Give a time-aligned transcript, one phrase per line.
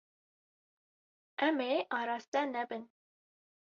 [1.47, 2.83] Em ê araste nebin.